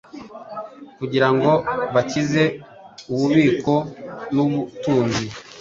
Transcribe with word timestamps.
kugirango 0.97 1.51
bakize 1.93 2.43
ububiko-nubutunzi 3.11 5.23